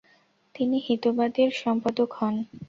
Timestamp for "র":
1.49-1.61